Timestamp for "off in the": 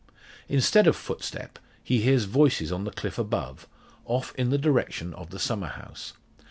4.05-4.57